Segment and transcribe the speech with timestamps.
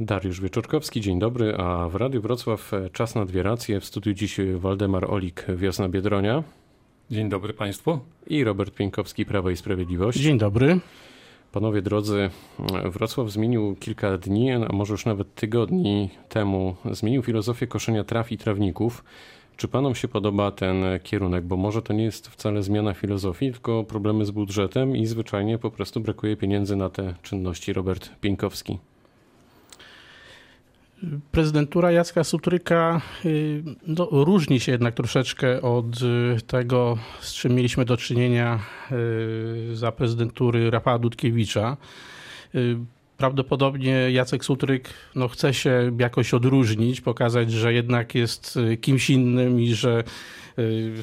[0.00, 3.80] Dariusz Wieczorkowski, dzień dobry, a w Radiu Wrocław czas na dwie racje.
[3.80, 6.42] W studiu dziś Waldemar Olik, Wiosna Biedronia.
[7.10, 7.98] Dzień dobry Państwu.
[8.26, 10.18] I Robert Pieńkowski, Prawo i Sprawiedliwość.
[10.18, 10.80] Dzień dobry.
[11.52, 12.30] Panowie drodzy,
[12.84, 18.38] Wrocław zmienił kilka dni, a może już nawet tygodni temu, zmienił filozofię koszenia traw i
[18.38, 19.04] trawników.
[19.56, 21.44] Czy panom się podoba ten kierunek?
[21.44, 25.70] Bo może to nie jest wcale zmiana filozofii, tylko problemy z budżetem i zwyczajnie po
[25.70, 27.72] prostu brakuje pieniędzy na te czynności.
[27.72, 28.78] Robert Pieńkowski.
[31.32, 37.84] Prezydentura Jacka Sutryka y, no, różni się jednak troszeczkę od y, tego, z czym mieliśmy
[37.84, 38.60] do czynienia
[38.92, 41.76] y, za prezydentury Rafała Dudkiewicza.
[43.16, 49.74] Prawdopodobnie Jacek Sutryk no, chce się jakoś odróżnić, pokazać, że jednak jest kimś innym i
[49.74, 50.04] że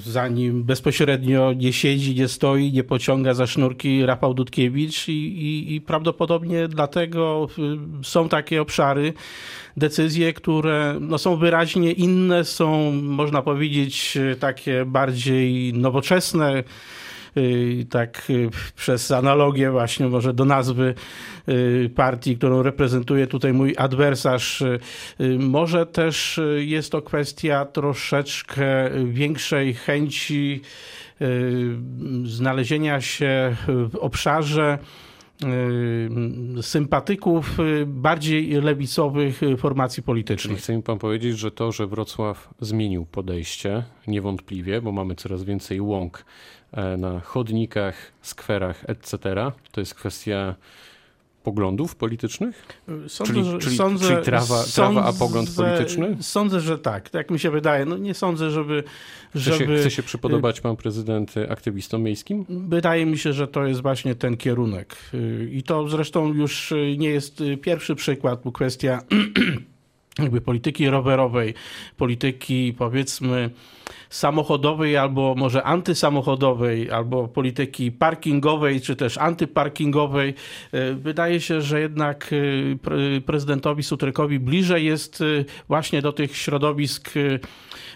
[0.05, 5.75] za nim bezpośrednio nie siedzi, nie stoi, nie pociąga za sznurki Rafał Dudkiewicz i, i,
[5.75, 7.47] i prawdopodobnie dlatego
[8.03, 9.13] są takie obszary,
[9.77, 16.63] decyzje, które no, są wyraźnie inne, są można powiedzieć takie bardziej nowoczesne y,
[17.89, 20.95] tak y, przez analogię właśnie może do nazwy
[21.49, 24.63] y, partii, którą reprezentuje tutaj mój adwersarz.
[25.39, 30.61] Może też jest to kwestia troszeczkę większej chęci
[32.23, 34.77] znalezienia się w obszarze
[35.43, 40.57] Y, sympatyków y, bardziej lewicowych formacji politycznych.
[40.57, 45.81] Chce mi pan powiedzieć, że to, że Wrocław zmienił podejście, niewątpliwie, bo mamy coraz więcej
[45.81, 46.25] łąk
[46.97, 49.17] na chodnikach, skwerach, etc.,
[49.71, 50.55] to jest kwestia
[51.43, 52.65] poglądów politycznych?
[53.07, 56.17] Sądzę, czyli, czyli, sądzę, czyli trawa, trawa, a pogląd polityczny?
[56.21, 57.09] Sądzę, że tak.
[57.09, 57.85] Tak mi się wydaje.
[57.85, 58.83] No nie sądzę, żeby...
[59.35, 62.45] żeby chce, się, chce się przypodobać pan prezydent aktywistom miejskim?
[62.49, 64.95] Wydaje mi się, że to jest właśnie ten kierunek.
[65.51, 69.01] I to zresztą już nie jest pierwszy przykład, bo kwestia
[70.19, 71.53] jakby polityki rowerowej,
[71.97, 73.49] polityki powiedzmy
[74.09, 80.33] samochodowej albo może antysamochodowej, albo polityki parkingowej, czy też antyparkingowej.
[80.71, 82.29] E, wydaje się, że jednak
[83.17, 85.25] e, prezydentowi Sutrykowi bliżej jest e,
[85.67, 87.11] właśnie do tych środowisk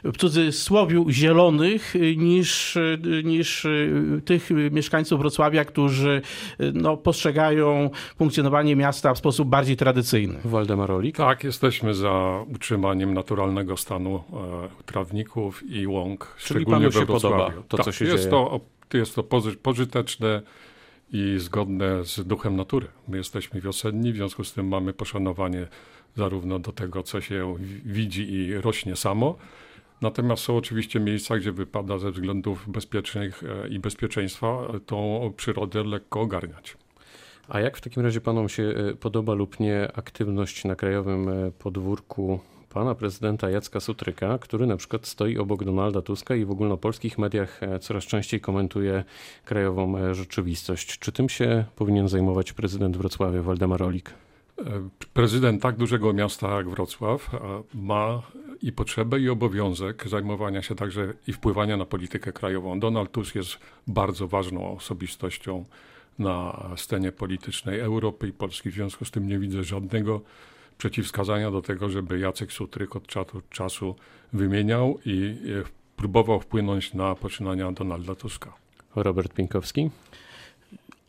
[0.04, 2.78] w cudzysłowie zielonych niż,
[3.24, 3.68] niż
[4.26, 6.22] tych mieszkańców Wrocławia, którzy
[6.74, 10.40] no, postrzegają funkcjonowanie miasta w sposób bardziej tradycyjny.
[10.46, 11.18] Waldemar Olik?
[11.18, 12.07] Tak, jesteśmy za
[12.54, 18.06] utrzymaniem naturalnego stanu e, trawników i łąk, Czyli szczególnie się podoba to, tak, co się
[18.06, 18.60] jest dzieje.
[18.90, 19.24] To, jest to
[19.62, 20.42] pożyteczne
[21.14, 22.88] i zgodne z duchem natury.
[23.08, 25.68] My jesteśmy wiosenni, w związku z tym mamy poszanowanie
[26.16, 29.36] zarówno do tego, co się widzi i rośnie samo,
[30.02, 36.22] Natomiast są oczywiście miejsca, gdzie wypada ze względów bezpiecznych e, i bezpieczeństwa tą przyrodę lekko
[36.22, 36.78] ogarniać.
[37.50, 41.52] A jak w takim razie panom się e, podoba lub nie aktywność na krajowym e,
[41.52, 47.18] podwórku pana prezydenta Jacka Sutryka, który na przykład stoi obok Donalda Tuska i w ogólnopolskich
[47.18, 49.04] mediach coraz częściej komentuje
[49.46, 51.00] krajową rzeczywistość.
[51.00, 54.14] Czy tym się powinien zajmować prezydent Wrocławia Waldemar Olik?
[55.14, 57.30] Prezydent tak dużego miasta jak Wrocław
[57.74, 58.22] ma
[58.62, 62.80] i potrzebę, i obowiązek zajmowania się także i wpływania na politykę krajową.
[62.80, 65.66] Donald Tusk jest bardzo ważną osobistością
[66.20, 68.70] na scenie politycznej Europy i Polski.
[68.70, 70.22] W związku z tym nie widzę żadnego
[70.78, 73.08] przeciwwskazania do tego, żeby Jacek Sutryk od
[73.50, 73.96] czasu
[74.34, 75.38] wymieniał i
[75.96, 78.54] próbował wpłynąć na poczynania Donalda Tuska.
[78.96, 79.90] Robert Pienkowski.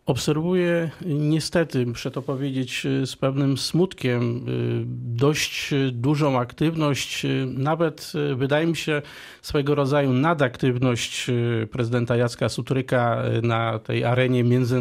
[0.08, 4.82] Obserwuję niestety, muszę to powiedzieć z pewnym smutkiem, y,
[5.16, 9.02] dość dużą aktywność, y, nawet y, wydaje mi się
[9.42, 11.26] swego rodzaju nadaktywność
[11.70, 14.80] prezydenta Jacka Sutryka na tej arenie między,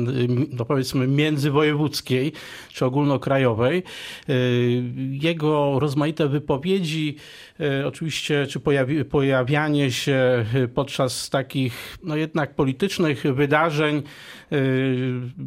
[0.51, 2.31] no powiedzmy międzywojewódzkiej
[2.73, 3.83] czy ogólnokrajowej.
[5.11, 7.15] Jego rozmaite wypowiedzi,
[7.85, 14.03] oczywiście, czy pojawi, pojawianie się podczas takich no jednak politycznych wydarzeń,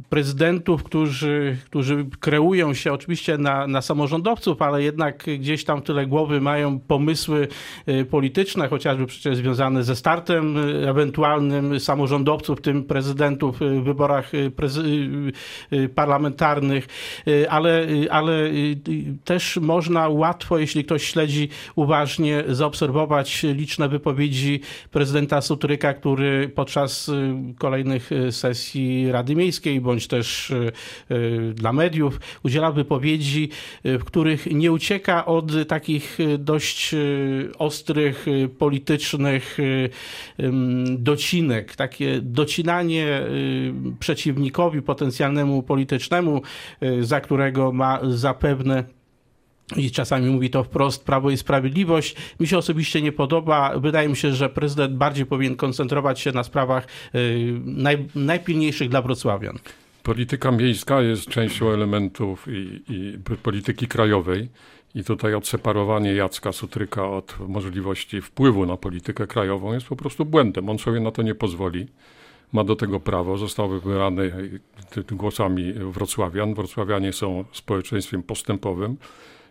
[0.09, 6.41] prezydentów, którzy, którzy kreują się oczywiście na, na samorządowców, ale jednak gdzieś tam tyle głowy
[6.41, 7.49] mają pomysły
[7.89, 15.89] y, polityczne, chociażby przecież związane ze startem y, ewentualnym samorządowców, tym prezydentów w wyborach y,
[15.95, 16.87] parlamentarnych,
[17.49, 18.51] ale, ale
[19.25, 27.11] też można łatwo, jeśli ktoś śledzi uważnie, zaobserwować liczne wypowiedzi prezydenta Sutryka, który podczas
[27.59, 30.57] kolejnych sesji Rady Miejskiej bądź też e,
[31.15, 33.49] e, dla mediów udziela wypowiedzi,
[33.85, 36.95] e, w których nie ucieka od takich dość
[37.59, 38.27] ostrych
[38.59, 39.59] politycznych
[40.99, 41.77] docinek.
[41.77, 43.21] Takie docinanie
[44.01, 46.43] przeciwnikowi potencjalnemu politycznemu,
[47.01, 48.85] za którego ma zapewne
[49.77, 52.17] i czasami mówi to wprost Prawo i Sprawiedliwość.
[52.41, 53.79] Mi się osobiście nie podoba.
[53.79, 56.87] Wydaje mi się, że prezydent bardziej powinien koncentrować się na sprawach
[57.65, 59.59] naj, najpilniejszych dla Wrocławian.
[60.03, 64.49] Polityka miejska jest częścią elementów i, i polityki krajowej.
[64.95, 70.69] I tutaj odseparowanie Jacka Sutryka od możliwości wpływu na politykę krajową jest po prostu błędem.
[70.69, 71.87] On sobie na to nie pozwoli.
[72.53, 73.39] Ma do tego prawo.
[73.39, 74.51] Został wybrany
[75.11, 76.55] głosami wrocławian.
[76.55, 78.97] Wrocławianie są społeczeństwem postępowym.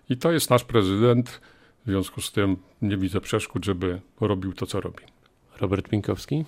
[0.09, 1.41] I to jest nasz prezydent.
[1.85, 5.03] W związku z tym nie widzę przeszkód, żeby robił to, co robi.
[5.59, 6.45] Robert Pinkowski.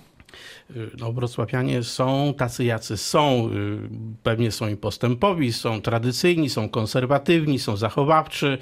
[0.98, 3.50] No, wrocławianie są tacy, jacy są.
[3.52, 3.78] Y,
[4.22, 8.58] pewnie są i postępowi, są tradycyjni, są konserwatywni, są zachowawczy,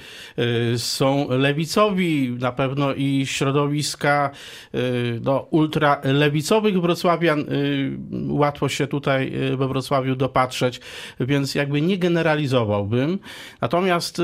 [0.75, 2.37] y, są lewicowi.
[2.41, 4.31] Na pewno i środowiska
[4.75, 7.45] y, no, ultralewicowych wrocławian
[8.29, 10.81] łatwo się tutaj we Wrocławiu dopatrzeć,
[11.21, 13.19] więc jakby nie generalizowałbym.
[13.61, 14.23] Natomiast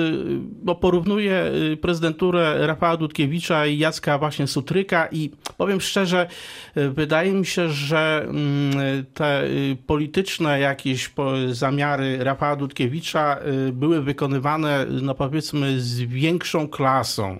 [0.64, 6.28] no, porównuję prezydenturę Rafała Dudkiewicza i Jacka właśnie Sutryka i powiem szczerze,
[6.74, 11.10] wydaje mi się, że mm, te y, polityczne jakieś
[11.50, 13.38] zamiary Rafała Dudkiewicza
[13.68, 17.38] y, były wykonywane, no powiedzmy, z większą klasą.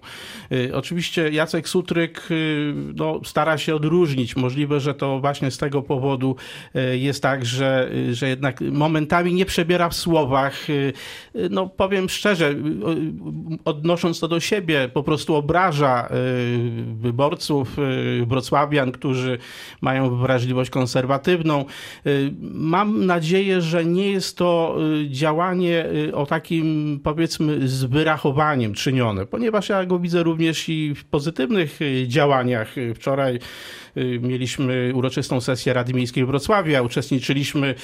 [0.53, 2.29] Y, oczywiście Jacek Sutryk
[2.95, 4.37] no, stara się odróżnić.
[4.37, 6.37] Możliwe, że to właśnie z tego powodu
[6.93, 10.67] jest tak, że, że jednak momentami nie przebiera w słowach.
[11.51, 12.55] No powiem szczerze,
[13.65, 16.09] odnosząc to do siebie, po prostu obraża
[16.95, 17.77] wyborców
[18.27, 19.39] wrocławian, którzy
[19.87, 21.65] mają wrażliwość konserwatywną.
[22.07, 28.75] Y, mam nadzieję, że nie jest to y, działanie y, o takim powiedzmy z wyrachowaniem
[28.75, 32.75] czynione, ponieważ ja go widzę również i w pozytywnych działaniach.
[32.95, 33.39] Wczoraj
[34.21, 37.75] mieliśmy uroczystą sesję Rady Miejskiej Wrocławia, uczestniczyliśmy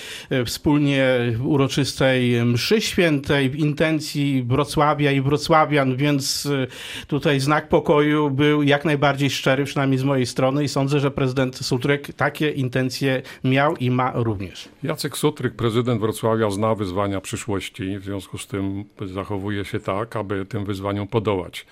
[0.44, 1.04] wspólnie
[1.36, 6.48] w uroczystej mszy świętej w intencji Wrocławia i wrocławian, więc
[7.06, 11.56] tutaj znak pokoju był jak najbardziej szczery, przynajmniej z mojej strony i sądzę, że prezydent
[11.92, 14.68] Sutrek takie intencje miał i ma również.
[14.82, 20.46] Jacek Sutryk, prezydent Wrocławia, zna wyzwania przyszłości, w związku z tym zachowuje się tak, aby
[20.46, 21.66] tym wyzwaniom podołać.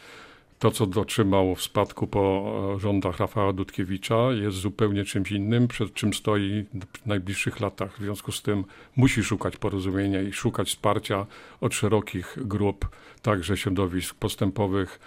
[0.59, 6.15] To, co dotrzymał w spadku po rządach Rafała Dudkiewicza, jest zupełnie czymś innym, przed czym
[6.15, 6.65] stoi
[7.03, 7.99] w najbliższych latach.
[7.99, 8.65] W związku z tym
[8.97, 11.27] musi szukać porozumienia i szukać wsparcia
[11.61, 12.89] od szerokich grup,
[13.23, 15.01] także środowisk postępowych,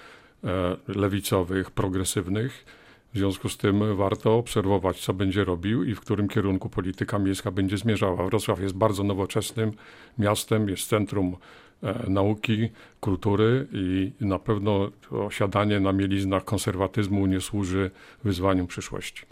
[0.44, 2.83] e, lewicowych, progresywnych
[3.14, 7.52] w związku z tym warto obserwować, co będzie robił i w którym kierunku polityka miejska
[7.52, 8.26] będzie zmierzała.
[8.26, 9.72] Wrocław jest bardzo nowoczesnym
[10.18, 11.38] miastem, jest centrum
[11.84, 12.70] e, nauki,
[13.00, 17.92] kultury i na pewno osiadanie na mieliznach konserwatyzmu nie służy
[18.24, 19.26] wyzwaniom przyszłości.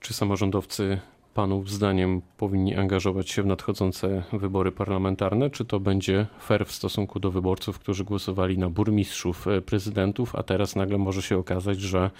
[0.00, 0.98] Czy samorządowcy
[1.34, 5.50] Panów zdaniem powinni angażować się w nadchodzące wybory parlamentarne?
[5.50, 10.42] Czy to będzie fair w stosunku do wyborców, którzy głosowali na burmistrzów, e, prezydentów, a
[10.42, 12.10] teraz nagle może się okazać, że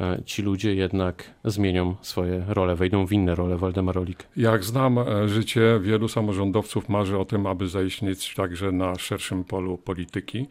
[0.00, 3.56] e, ci ludzie jednak zmienią swoje role, wejdą w inne role?
[3.56, 4.26] Waldemar Olik.
[4.36, 9.78] Jak znam e, życie, wielu samorządowców marzy o tym, aby zaistnieć także na szerszym polu
[9.78, 10.46] polityki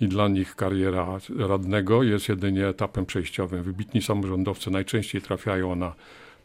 [0.00, 3.62] i dla nich kariera radnego jest jedynie etapem przejściowym.
[3.62, 5.92] Wybitni samorządowcy najczęściej trafiają na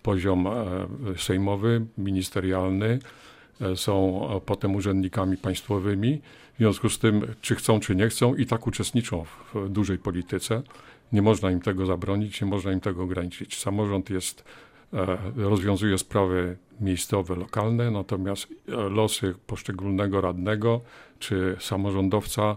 [0.03, 0.53] poziom e,
[1.17, 2.99] sejmowy, ministerialny,
[3.61, 6.21] e, są potem urzędnikami państwowymi.
[6.53, 10.61] W związku z tym, czy chcą, czy nie chcą, i tak uczestniczą w dużej polityce.
[11.11, 13.59] Nie można im tego zabronić, nie można im tego ograniczyć.
[13.59, 14.43] Samorząd jest,
[14.93, 18.47] e, rozwiązuje sprawy miejscowe, lokalne, natomiast
[18.89, 20.81] losy poszczególnego radnego
[21.19, 22.55] czy samorządowca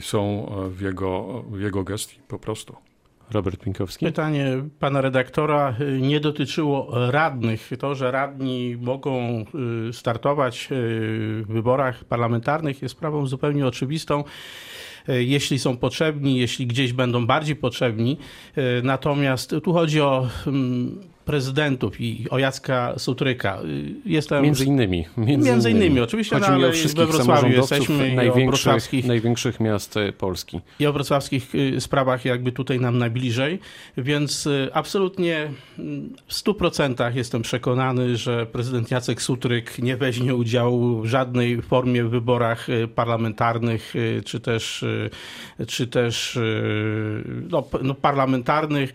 [0.00, 2.76] są w jego, w jego gestii po prostu.
[3.32, 4.06] Robert Pinkowski.
[4.06, 4.46] Pytanie
[4.78, 7.70] pana redaktora y, nie dotyczyło radnych.
[7.78, 9.44] To, że radni mogą
[9.88, 10.74] y, startować y,
[11.42, 14.24] w wyborach parlamentarnych jest sprawą zupełnie oczywistą
[15.08, 18.18] jeśli są potrzebni, jeśli gdzieś będą bardziej potrzebni.
[18.82, 23.58] Natomiast tu chodzi o mm, prezydentów i o Jacka Sutryka.
[24.04, 24.44] Jestem...
[24.44, 25.06] Między innymi.
[25.16, 25.86] Między, między innymi.
[25.86, 26.00] innymi.
[26.00, 30.60] Oczywiście Chodzi no, mi o wszystkich we Wrocławiu jesteśmy największych, największych miast e, Polski.
[30.78, 33.58] I o wrocławskich e, sprawach jakby tutaj nam najbliżej,
[33.96, 41.00] więc absolutnie mm, w stu procentach jestem przekonany, że prezydent Jacek Sutryk nie weźmie udziału
[41.02, 43.94] w żadnej formie w wyborach parlamentarnych,
[44.24, 44.84] czy też,
[45.66, 46.38] czy też
[47.50, 48.92] no, no parlamentarnych,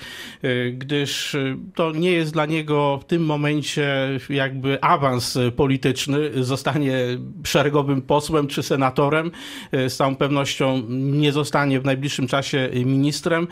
[0.73, 1.35] gdyż
[1.75, 6.97] to nie jest dla niego w tym momencie jakby awans polityczny, zostanie
[7.43, 9.31] szeregowym posłem czy senatorem.
[9.71, 13.47] Z całą pewnością nie zostanie w najbliższym czasie ministrem.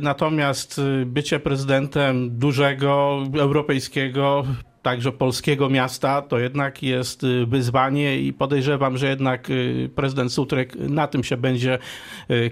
[0.00, 4.44] Natomiast bycie prezydentem dużego, europejskiego,
[4.82, 9.48] także polskiego miasta, to jednak jest wyzwanie i podejrzewam, że jednak
[9.94, 11.78] prezydent Sutrek na tym się będzie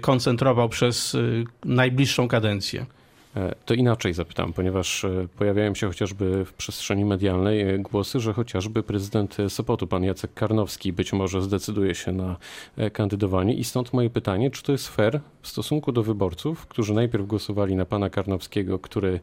[0.01, 1.17] koncentrował przez
[1.65, 2.85] najbliższą kadencję.
[3.35, 8.33] E, to inaczej zapytam, ponieważ e, pojawiają się chociażby w przestrzeni medialnej e, głosy, że
[8.33, 12.37] chociażby prezydent Sopotu, pan Jacek Karnowski, być może zdecyduje się na
[12.93, 13.53] kandydowanie.
[13.53, 17.75] I stąd moje pytanie, czy to jest fair w stosunku do wyborców, którzy najpierw głosowali
[17.75, 19.19] na pana Karnowskiego, który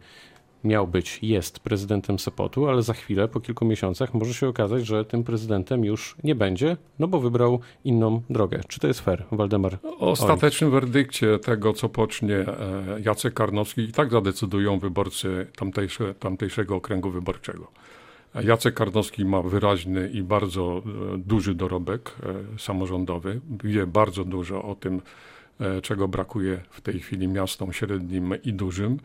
[0.64, 5.04] miał być, jest prezydentem Sopotu, ale za chwilę, po kilku miesiącach, może się okazać, że
[5.04, 8.60] tym prezydentem już nie będzie, no bo wybrał inną drogę.
[8.68, 9.78] Czy to jest fair, Waldemar?
[9.82, 12.46] O ostatecznym werdykcie tego, co pocznie e,
[13.04, 17.68] Jacek Karnowski, i tak zadecydują wyborcy tamtejsze, tamtejszego okręgu wyborczego.
[18.44, 20.82] Jacek Karnowski ma wyraźny i bardzo
[21.14, 22.12] e, duży dorobek
[22.54, 23.40] e, samorządowy.
[23.64, 25.00] Wie bardzo dużo o tym,
[25.82, 28.98] czego brakuje w tej chwili miastom średnim i dużym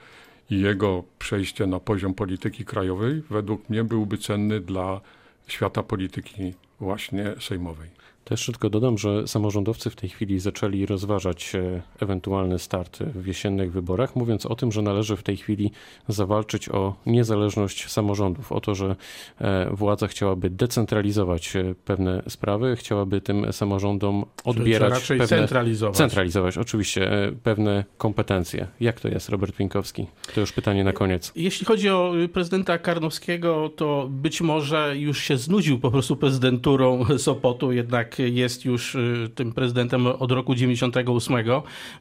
[0.49, 5.01] i jego przejście na poziom polityki krajowej według mnie byłby cenny dla
[5.47, 7.89] świata polityki właśnie sejmowej.
[8.27, 13.71] Też tylko dodam, że samorządowcy w tej chwili zaczęli rozważać e, ewentualny start w jesiennych
[13.71, 15.71] wyborach, mówiąc o tym, że należy w tej chwili
[16.07, 18.95] zawalczyć o niezależność samorządów, o to, że
[19.41, 25.97] e, władza chciałaby decentralizować e, pewne sprawy, chciałaby tym samorządom odbierać raczej pewne, centralizować.
[25.97, 27.11] centralizować, oczywiście
[27.43, 28.67] pewne kompetencje.
[28.79, 30.07] Jak to jest, Robert Pinkowski?
[30.35, 31.31] To już pytanie na koniec.
[31.35, 37.71] Jeśli chodzi o prezydenta Karnowskiego, to być może już się znudził po prostu prezydenturą Sopotu,
[37.71, 41.35] jednak jest już y, tym prezydentem od roku 98,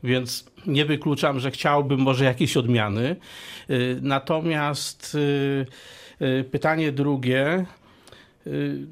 [0.04, 3.16] więc nie wykluczam, że chciałbym może jakieś odmiany.
[3.70, 5.16] Y, natomiast
[6.20, 7.66] y, pytanie drugie,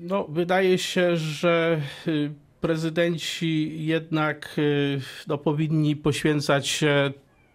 [0.01, 1.81] no wydaje się, że
[2.61, 4.57] prezydenci jednak
[5.29, 7.13] no, powinni poświęcać się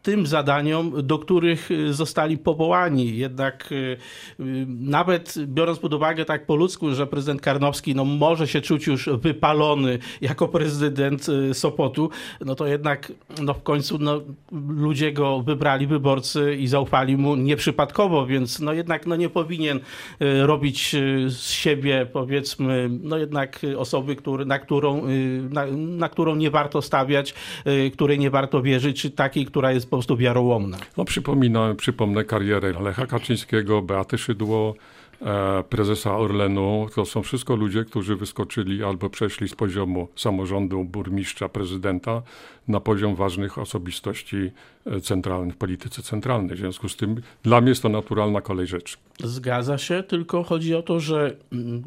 [0.09, 3.17] tym zadaniom, do których y, zostali powołani.
[3.17, 3.75] Jednak y,
[4.39, 8.87] y, nawet biorąc pod uwagę tak po ludzku, że prezydent Karnowski no, może się czuć
[8.87, 12.09] już wypalony jako prezydent Sopotu,
[12.45, 13.11] no to jednak
[13.41, 14.21] no, w końcu no,
[14.69, 19.79] ludzie go wybrali, wyborcy i zaufali mu nieprzypadkowo, więc no, jednak no, nie powinien
[20.41, 20.95] robić
[21.27, 25.01] z siebie powiedzmy no jednak osoby, który, na, którą,
[25.49, 27.33] na, na którą nie warto stawiać,
[27.93, 30.77] której nie warto wierzyć, czy takiej, która jest po prostu wiarołomna.
[30.98, 34.75] No przypominam, przypomnę karierę Lecha Kaczyńskiego, Beaty Szydło,
[35.22, 36.88] e, prezesa Orlenu.
[36.96, 42.22] To są wszystko ludzie, którzy wyskoczyli albo przeszli z poziomu samorządu, burmistrza, prezydenta
[42.68, 44.51] na poziom ważnych osobistości
[44.86, 46.56] e, centralnych w polityce centralnej.
[46.56, 48.98] W związku z tym dla mnie jest to naturalna kolej rzeczy.
[49.24, 51.84] Zgadza się, tylko chodzi o to, że mm,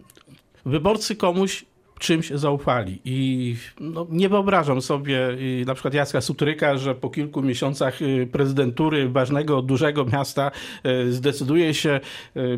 [0.65, 1.65] wyborcy komuś
[2.03, 2.99] czymś zaufali.
[3.05, 8.29] I no, nie wyobrażam sobie y, na przykład Jacka Sutryka, że po kilku miesiącach y,
[8.33, 10.51] prezydentury ważnego, dużego miasta
[10.87, 12.01] y, zdecyduje się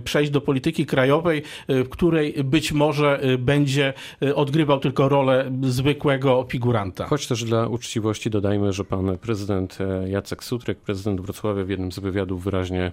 [0.04, 3.92] przejść do polityki krajowej, w której być może będzie
[4.34, 7.06] odgrywał tylko rolę zwykłego figuranta.
[7.06, 11.92] Choć też dla uczciwości dodajmy, że pan prezydent e, Jacek Sutryk, prezydent Wrocławia w jednym
[11.92, 12.92] z wywiadów wyraźnie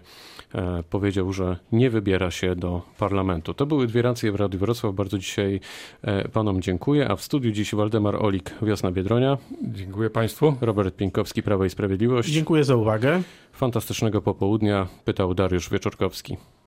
[0.56, 3.54] e, powiedział, że nie wybiera się do parlamentu.
[3.54, 4.96] To były dwie racje w Radiu Wrocław.
[4.96, 5.60] Bardzo dzisiaj
[6.02, 9.38] e, pan panom dziękuję, a w studiu dziś Waldemar Olik, Wiosna Biedronia.
[9.62, 10.56] Dziękuję państwu.
[10.62, 12.30] Robert Pienkowski, Prawo i Sprawiedliwość.
[12.30, 13.22] Dziękuję za uwagę.
[13.54, 16.38] Fantastycznego popołudnia, pytał Dariusz Wieczorkowski.